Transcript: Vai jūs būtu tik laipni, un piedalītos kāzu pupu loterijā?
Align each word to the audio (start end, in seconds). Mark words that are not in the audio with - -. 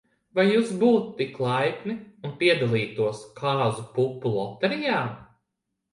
Vai 0.37 0.43
jūs 0.45 0.71
būtu 0.83 1.11
tik 1.19 1.35
laipni, 1.43 1.95
un 2.29 2.33
piedalītos 2.41 3.21
kāzu 3.41 3.87
pupu 3.99 4.33
loterijā? 4.39 5.03